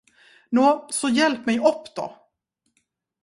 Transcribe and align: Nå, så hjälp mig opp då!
Nå, 0.49 0.87
så 0.89 1.09
hjälp 1.09 1.45
mig 1.45 1.59
opp 1.59 1.95
då! 1.95 2.17